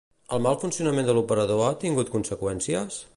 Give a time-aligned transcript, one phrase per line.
[0.35, 3.03] El mal funcionament de l'operador ha tingut conseqüències?